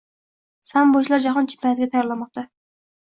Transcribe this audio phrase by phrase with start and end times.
[0.69, 2.51] Sambochilar jahon chempionatiga tayyorlanmoqdang